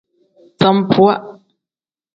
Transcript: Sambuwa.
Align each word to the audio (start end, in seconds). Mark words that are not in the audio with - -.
Sambuwa. 0.57 1.13